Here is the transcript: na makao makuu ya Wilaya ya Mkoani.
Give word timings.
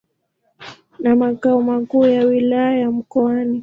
na 0.99 1.15
makao 1.15 1.61
makuu 1.61 2.05
ya 2.07 2.25
Wilaya 2.25 2.77
ya 2.77 2.91
Mkoani. 2.91 3.59